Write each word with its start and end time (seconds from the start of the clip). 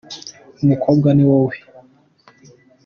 umukobwa 0.63 1.09
niwowe 1.13 1.55